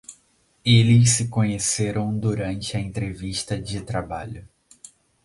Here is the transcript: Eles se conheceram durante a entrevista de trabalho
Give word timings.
Eles 0.65 1.11
se 1.11 1.27
conheceram 1.27 2.17
durante 2.17 2.75
a 2.75 2.79
entrevista 2.79 3.61
de 3.61 3.81
trabalho 3.81 4.49